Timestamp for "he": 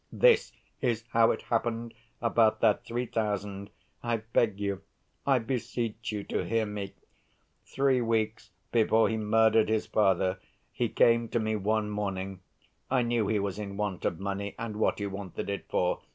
9.09-9.17, 10.71-10.89, 13.27-13.37, 14.97-15.05